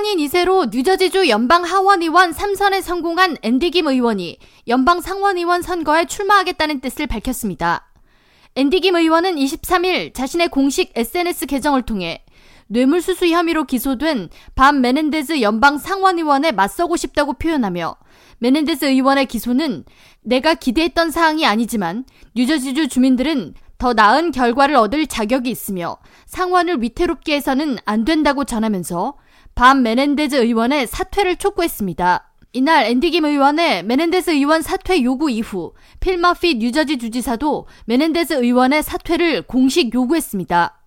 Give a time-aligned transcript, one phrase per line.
[0.00, 4.38] 한인 2세로 뉴저지주 연방 하원의원 3선에 성공한 앤디 김 의원이
[4.68, 7.86] 연방 상원의원 선거에 출마하겠다는 뜻을 밝혔습니다.
[8.54, 12.24] 앤디 김 의원은 23일 자신의 공식 SNS 계정을 통해
[12.68, 17.94] 뇌물수수 혐의로 기소된 밥 메넨데즈 연방 상원의원에 맞서고 싶다고 표현하며
[18.38, 19.84] 메넨데스 의원의 기소는
[20.22, 27.76] 내가 기대했던 사항이 아니지만 뉴저지주 주민들은 더 나은 결과를 얻을 자격이 있으며 상원을 위태롭게 해서는
[27.84, 29.14] 안 된다고 전하면서
[29.60, 32.32] 밥 메넨데즈 의원의 사퇴를 촉구했습니다.
[32.54, 39.42] 이날 앤디김 의원의 메넨데스 의원 사퇴 요구 이후 필 머피 뉴저지 주지사도 메넨데스 의원의 사퇴를
[39.42, 40.78] 공식 요구했습니다.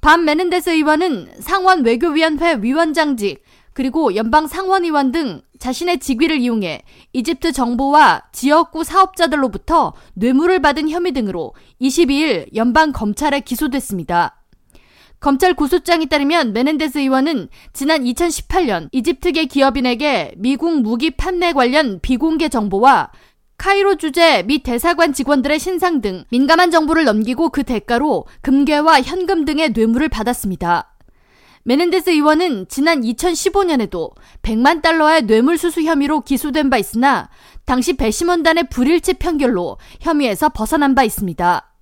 [0.00, 6.82] 밥 메넨데스 의원은 상원 외교위원회 위원장직 그리고 연방 상원의원 등 자신의 직위를 이용해
[7.12, 14.43] 이집트 정부와 지역구 사업자들로부터 뇌물을 받은 혐의 등으로 22일 연방 검찰에 기소됐습니다.
[15.24, 23.10] 검찰 공소장에 따르면 메넨데스 의원은 지난 2018년 이집트계 기업인에게 미국 무기 판매 관련 비공개 정보와
[23.56, 29.70] 카이로 주재 미 대사관 직원들의 신상 등 민감한 정보를 넘기고 그 대가로 금괴와 현금 등의
[29.70, 30.94] 뇌물을 받았습니다.
[31.62, 34.10] 메넨데스 의원은 지난 2015년에도
[34.42, 37.30] 100만 달러의 뇌물수수 혐의로 기소된 바 있으나
[37.64, 41.73] 당시 배심원단의 불일치 판결로 혐의에서 벗어난 바 있습니다.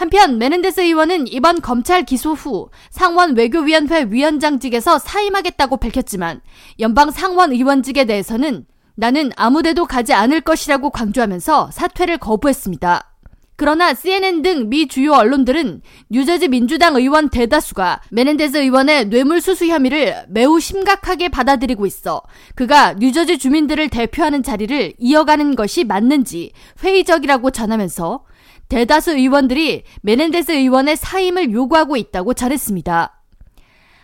[0.00, 6.40] 한편 메넨데스 의원은 이번 검찰 기소 후 상원 외교위원회 위원장직에서 사임하겠다고 밝혔지만
[6.78, 13.10] 연방 상원 의원직에 대해서는 나는 아무데도 가지 않을 것이라고 강조하면서 사퇴를 거부했습니다.
[13.56, 20.58] 그러나 CNN 등 미 주요 언론들은 뉴저지 민주당 의원 대다수가 메넨데스 의원의 뇌물수수 혐의를 매우
[20.60, 22.22] 심각하게 받아들이고 있어
[22.54, 28.24] 그가 뉴저지 주민들을 대표하는 자리를 이어가는 것이 맞는지 회의적이라고 전하면서
[28.70, 33.16] 대다수 의원들이 메넨데스 의원의 사임을 요구하고 있다고 전했습니다.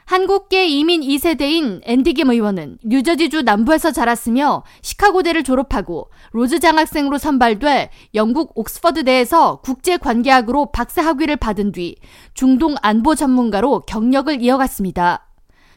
[0.05, 8.53] 한국계 이민 2세대인 앤디 김 의원은 뉴저지주 남부에서 자랐으며 시카고대를 졸업하고 로즈 장학생으로 선발돼 영국
[8.57, 11.97] 옥스퍼드대에서 국제관계학으로 박사 학위를 받은 뒤
[12.35, 15.27] 중동 안보 전문가로 경력을 이어갔습니다.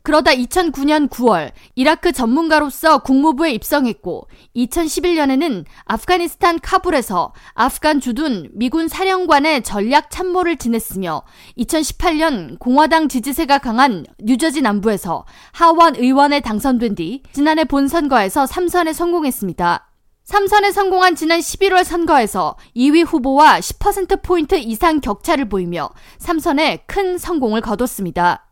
[0.04, 10.10] 그러다 2009년 9월 이라크 전문가로서 국무부에 입성했고 2011년에는 아프가니스탄 카불에서 아프간 주둔 미군 사령관의 전략
[10.10, 11.24] 참모를 지냈으며
[11.58, 19.86] 2018년 공화당 지지세가 강한 뉴저지 남부에서 하원 의원에 당선된 뒤 지난해 본선거에서 3선에 성공했습니다.
[20.30, 25.90] 3선에 성공한 지난 11월 선거에서 2위 후보와 10%포인트 이상 격차를 보이며
[26.20, 28.49] 3선에 큰 성공을 거뒀습니다.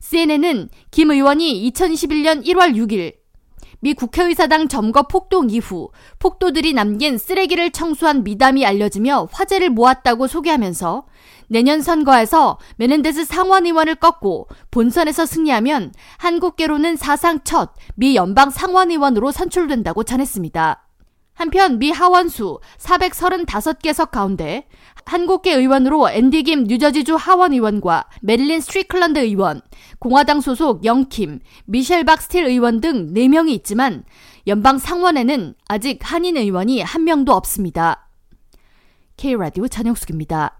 [0.00, 3.14] CNN은 김 의원이 2021년 1월 6일
[3.80, 11.06] 미 국회의사당 점거 폭동 이후 폭도들이 남긴 쓰레기를 청소한 미담이 알려지며 화제를 모았다고 소개하면서
[11.46, 20.87] 내년 선거에서 메넨데스 상원의원을 꺾고 본선에서 승리하면 한국계로는 사상 첫 미 연방 상원의원으로 선출된다고 전했습니다.
[21.38, 24.66] 한편 미 하원수 435개석 가운데
[25.04, 29.62] 한국계 의원으로 앤디 김 뉴저지주 하원 의원과 메릴린 스트리클런드 의원,
[30.00, 34.02] 공화당 소속 영 킴, 미셸 박스틸 의원 등 4명이 있지만
[34.48, 38.08] 연방 상원에는 아직 한인 의원이 한 명도 없습니다.
[39.16, 40.57] K라디오 전영숙입니다.